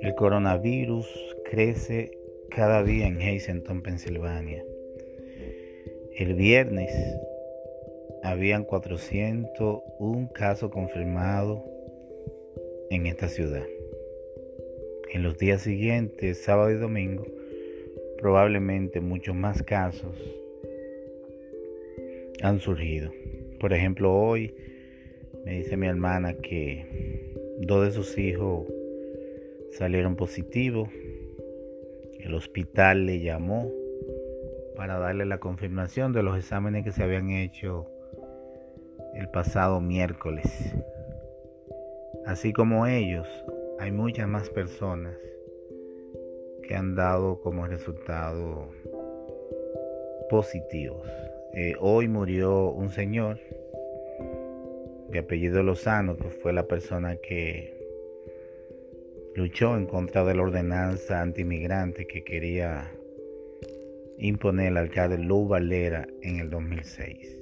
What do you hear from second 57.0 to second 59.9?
que luchó en